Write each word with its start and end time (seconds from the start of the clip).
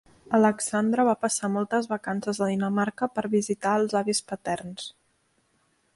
Alexandra 0.35 1.03
va 1.07 1.13
passar 1.25 1.49
moltes 1.57 1.89
vacances 1.91 2.41
a 2.45 2.49
Dinamarca 2.53 3.11
per 3.19 3.27
visitar 3.37 3.77
els 3.83 3.97
avis 4.03 4.23
paterns. 4.33 4.89